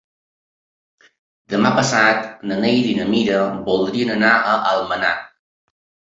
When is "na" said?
2.53-2.57, 3.01-3.07